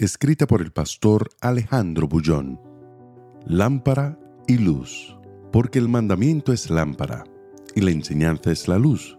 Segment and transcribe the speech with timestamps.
[0.00, 2.58] escrita por el pastor Alejandro Bullón.
[3.44, 5.14] Lámpara y luz,
[5.52, 7.24] porque el mandamiento es lámpara
[7.74, 9.18] y la enseñanza es la luz,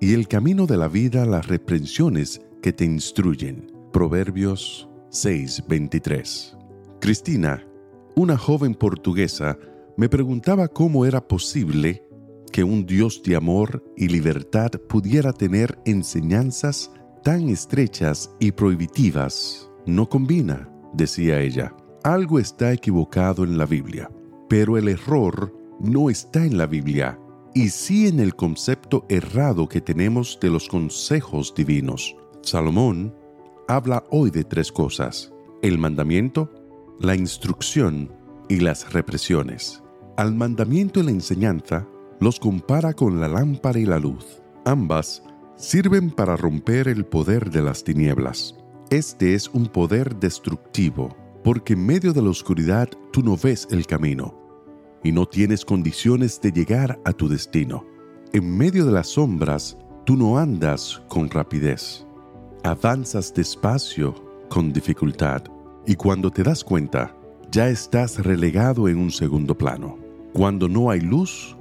[0.00, 3.72] y el camino de la vida las reprensiones que te instruyen.
[3.90, 6.58] Proverbios 6:23.
[7.00, 7.66] Cristina,
[8.14, 9.56] una joven portuguesa,
[9.96, 12.04] me preguntaba cómo era posible
[12.52, 20.08] que un Dios de amor y libertad pudiera tener enseñanzas tan estrechas y prohibitivas no
[20.08, 21.74] combina, decía ella.
[22.04, 24.10] Algo está equivocado en la Biblia,
[24.48, 27.18] pero el error no está en la Biblia,
[27.54, 32.14] y sí en el concepto errado que tenemos de los consejos divinos.
[32.42, 33.14] Salomón
[33.66, 36.50] habla hoy de tres cosas, el mandamiento,
[37.00, 38.12] la instrucción
[38.48, 39.82] y las represiones.
[40.16, 41.86] Al mandamiento y la enseñanza
[42.20, 44.40] los compara con la lámpara y la luz.
[44.64, 45.22] Ambas
[45.56, 48.54] sirven para romper el poder de las tinieblas.
[48.90, 53.86] Este es un poder destructivo, porque en medio de la oscuridad tú no ves el
[53.86, 54.34] camino
[55.04, 57.84] y no tienes condiciones de llegar a tu destino.
[58.32, 62.06] En medio de las sombras tú no andas con rapidez,
[62.64, 64.14] avanzas despacio
[64.48, 65.42] con dificultad
[65.86, 67.14] y cuando te das cuenta
[67.50, 69.98] ya estás relegado en un segundo plano.
[70.32, 71.58] Cuando no hay luz,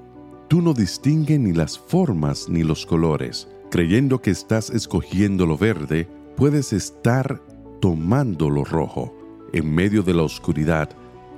[0.48, 6.08] tú no distingues ni las formas ni los colores, creyendo que estás escogiendo lo verde
[6.38, 7.42] puedes estar
[7.82, 9.14] tomando lo rojo.
[9.54, 10.90] En medio de la oscuridad,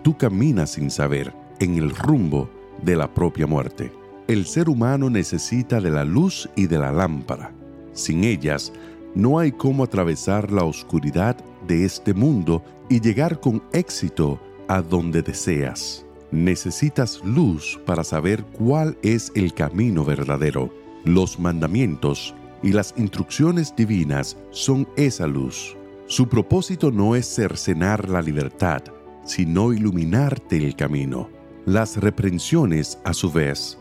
[0.04, 2.50] tú caminas sin saber, en el rumbo
[2.84, 3.92] de la propia muerte.
[4.28, 7.52] El ser humano necesita de la luz y de la lámpara.
[7.94, 8.74] Sin ellas,
[9.16, 15.22] no hay cómo atravesar la oscuridad de este mundo y llegar con éxito a donde
[15.22, 16.06] deseas.
[16.32, 20.72] Necesitas luz para saber cuál es el camino verdadero.
[21.06, 25.76] Los mandamientos y las instrucciones divinas son esa luz.
[26.08, 28.82] Su propósito no es cercenar la libertad,
[29.24, 31.30] sino iluminarte el camino.
[31.66, 33.78] Las reprensiones, a su vez,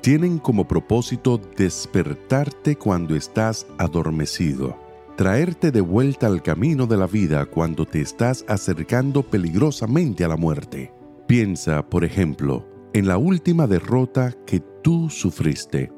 [0.00, 4.76] tienen como propósito despertarte cuando estás adormecido,
[5.16, 10.36] traerte de vuelta al camino de la vida cuando te estás acercando peligrosamente a la
[10.36, 10.92] muerte.
[11.26, 15.90] Piensa, por ejemplo, en la última derrota que tú sufriste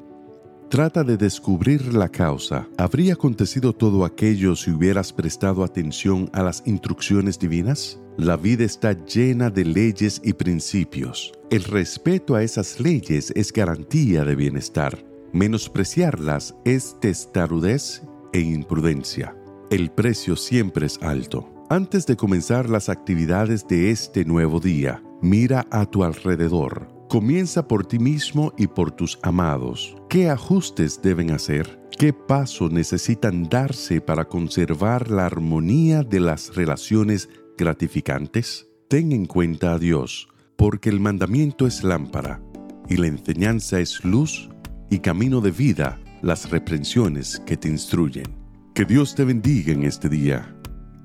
[0.69, 2.67] Trata de descubrir la causa.
[2.77, 7.99] ¿Habría acontecido todo aquello si hubieras prestado atención a las instrucciones divinas?
[8.17, 11.31] La vida está llena de leyes y principios.
[11.51, 15.05] El respeto a esas leyes es garantía de bienestar.
[15.33, 18.01] Menospreciarlas es testarudez
[18.33, 19.35] e imprudencia.
[19.69, 21.47] El precio siempre es alto.
[21.69, 27.85] Antes de comenzar las actividades de este nuevo día, mira a tu alrededor Comienza por
[27.85, 29.95] ti mismo y por tus amados.
[30.09, 31.79] ¿Qué ajustes deben hacer?
[31.99, 38.67] ¿Qué pasos necesitan darse para conservar la armonía de las relaciones gratificantes?
[38.89, 42.41] Ten en cuenta a Dios, porque el mandamiento es lámpara
[42.89, 44.49] y la enseñanza es luz
[44.89, 48.35] y camino de vida las reprensiones que te instruyen.
[48.73, 50.55] Que Dios te bendiga en este día.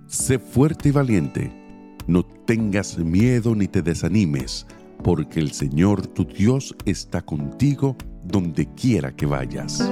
[0.06, 1.52] Sé fuerte y valiente.
[2.06, 4.66] No tengas miedo ni te desanimes
[5.02, 9.90] porque el Señor tu Dios está contigo donde quiera que vayas.